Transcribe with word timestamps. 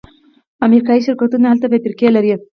امریکایی 0.65 1.05
شرکتونه 1.07 1.45
هلته 1.51 1.65
فابریکې 1.71 2.07
لري. 2.15 2.31